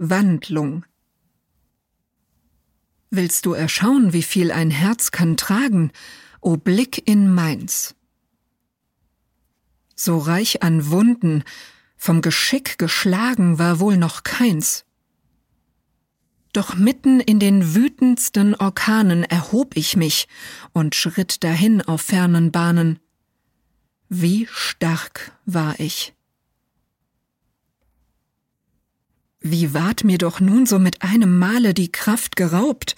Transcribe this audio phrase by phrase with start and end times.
[0.00, 0.84] Wandlung
[3.10, 5.90] Willst du erschauen, wie viel ein Herz kann tragen,
[6.40, 7.96] o Blick in meins.
[9.96, 11.42] So reich an Wunden,
[11.96, 14.84] vom Geschick geschlagen war wohl noch keins.
[16.52, 20.28] Doch mitten in den wütendsten Orkanen erhob ich mich
[20.72, 23.00] und schritt dahin auf fernen Bahnen.
[24.08, 26.14] Wie stark war ich.
[29.40, 32.96] Wie ward mir doch nun so mit einem Male die Kraft geraubt?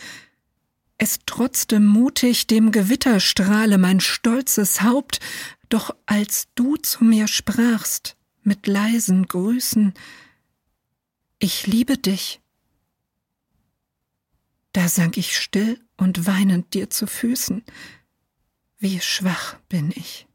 [0.97, 5.21] Es trotzte mutig dem Gewitterstrahle mein stolzes Haupt,
[5.69, 9.95] doch als du zu mir sprachst, mit leisen Grüßen,
[11.39, 12.41] ich liebe dich,
[14.73, 17.65] da sank ich still und weinend dir zu Füßen,
[18.79, 20.27] wie schwach bin ich.